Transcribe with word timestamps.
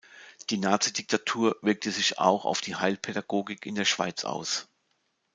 Die 0.49 0.57
Nazi-Diktatur 0.57 1.57
wirkte 1.61 1.91
sich 1.91 2.17
auch 2.17 2.45
auf 2.45 2.59
die 2.61 2.75
Heilpädagogik 2.75 3.67
in 3.67 3.75
der 3.75 3.85
Schweiz 3.85 4.25
aus. 4.25 4.67